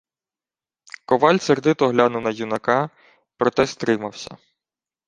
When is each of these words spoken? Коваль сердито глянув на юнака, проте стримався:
Коваль 1.05 1.37
сердито 1.41 1.87
глянув 1.89 2.21
на 2.21 2.29
юнака, 2.29 2.89
проте 3.37 3.67
стримався: 3.67 4.37